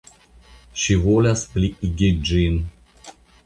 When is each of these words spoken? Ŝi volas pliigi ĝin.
Ŝi 0.83 0.95
volas 1.03 1.45
pliigi 1.53 2.11
ĝin. 2.33 2.61